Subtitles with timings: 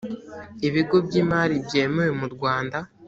[0.67, 2.77] ibigo by imari byemewe mu rwanda